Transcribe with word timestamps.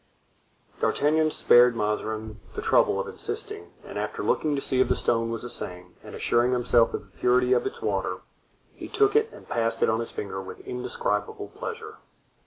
D'Artagnan 0.79 1.29
spared 1.29 1.75
Mazarin 1.75 2.39
the 2.55 2.61
trouble 2.63 2.99
of 2.99 3.07
insisting, 3.07 3.71
and 3.85 3.99
after 3.99 4.23
looking 4.23 4.55
to 4.55 4.61
see 4.61 4.81
if 4.81 4.87
the 4.89 4.95
stone 4.95 5.29
was 5.29 5.43
the 5.43 5.49
same 5.51 5.93
and 6.03 6.15
assuring 6.15 6.53
himself 6.53 6.95
of 6.95 7.03
the 7.03 7.17
purity 7.19 7.53
of 7.53 7.67
its 7.67 7.83
water, 7.83 8.21
he 8.73 8.87
took 8.87 9.15
it 9.15 9.29
and 9.31 9.47
passed 9.47 9.83
it 9.83 9.91
on 9.91 9.99
his 9.99 10.09
finger 10.11 10.41
with 10.41 10.61
indescribable 10.65 11.49
pleasure. 11.49 11.97